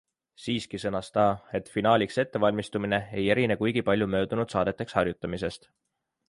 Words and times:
Siiski 0.43 0.79
sõnas 0.83 1.11
ta, 1.17 1.25
et 1.59 1.69
finaaliks 1.73 2.17
ettevalmistumine 2.23 3.01
ei 3.21 3.29
erine 3.35 3.59
kuigi 3.61 3.85
palju 3.91 4.09
möödunud 4.15 4.57
saadeteks 4.57 4.99
harjutamisest. 5.01 5.71